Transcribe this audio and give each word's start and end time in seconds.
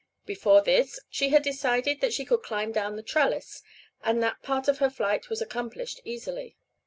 Before 0.25 0.63
this 0.63 0.99
she 1.11 1.29
had 1.29 1.43
decided 1.43 2.01
that 2.01 2.11
she 2.11 2.25
could 2.25 2.41
climb 2.41 2.71
down 2.71 2.95
the 2.95 3.03
trellis, 3.03 3.61
and 4.03 4.23
that 4.23 4.41
part 4.41 4.67
of 4.67 4.79
her 4.79 4.89
flight 4.89 5.25
she 5.29 5.43
accomplished 5.43 6.01
easily. 6.03 6.57